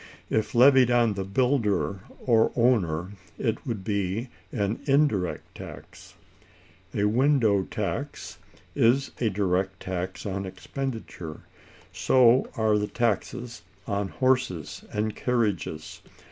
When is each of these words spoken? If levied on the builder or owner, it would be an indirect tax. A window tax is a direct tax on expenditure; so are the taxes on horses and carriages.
If 0.31 0.55
levied 0.55 0.89
on 0.89 1.13
the 1.13 1.23
builder 1.23 1.99
or 2.19 2.51
owner, 2.55 3.11
it 3.37 3.67
would 3.67 3.83
be 3.83 4.29
an 4.51 4.79
indirect 4.87 5.53
tax. 5.53 6.15
A 6.95 7.05
window 7.05 7.61
tax 7.65 8.39
is 8.73 9.11
a 9.19 9.29
direct 9.29 9.79
tax 9.79 10.25
on 10.25 10.47
expenditure; 10.47 11.41
so 11.93 12.49
are 12.57 12.79
the 12.79 12.87
taxes 12.87 13.61
on 13.85 14.07
horses 14.07 14.83
and 14.91 15.15
carriages. 15.15 16.01